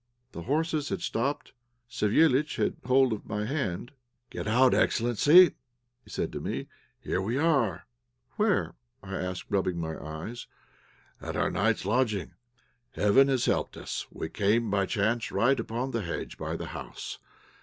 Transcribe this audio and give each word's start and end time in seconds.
The 0.31 0.41
horses 0.41 0.89
had 0.89 1.03
stopped; 1.03 1.53
Savéliitch 1.87 2.55
had 2.55 2.77
hold 2.85 3.13
of 3.13 3.27
my 3.27 3.45
hand. 3.45 3.91
"Get 4.31 4.47
out, 4.47 4.73
excellency," 4.73 5.53
said 6.07 6.29
he 6.29 6.31
to 6.31 6.39
me; 6.39 6.67
"here 6.99 7.21
we 7.21 7.37
are." 7.37 7.85
"Where?" 8.35 8.73
I 9.03 9.13
asked, 9.17 9.51
rubbing 9.51 9.77
my 9.79 9.95
eyes. 10.03 10.47
"At 11.21 11.35
our 11.35 11.51
night's 11.51 11.85
lodging. 11.85 12.31
Heaven 12.93 13.27
has 13.27 13.45
helped 13.45 13.77
us; 13.77 14.07
we 14.11 14.27
came 14.27 14.71
by 14.71 14.87
chance 14.87 15.31
right 15.31 15.59
upon 15.59 15.91
the 15.91 16.01
hedge 16.01 16.35
by 16.35 16.55
the 16.55 16.65
house. 16.73 17.19